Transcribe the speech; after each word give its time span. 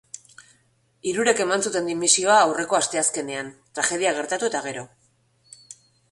Hirurek 1.09 1.41
eman 1.43 1.65
zuten 1.69 1.89
dimisioa 1.91 2.37
aurreko 2.45 2.77
asteazkenean 2.79 3.51
tragedia 3.81 4.15
gertatu 4.21 4.49
eta 4.49 4.63
gero. 4.69 4.87